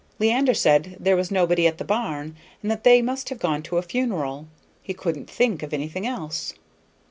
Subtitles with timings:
[0.17, 3.77] Leander said there was nobody at the barn, and that they must have gone to
[3.77, 4.47] a funeral;
[4.81, 6.55] he couldn't think of anything else.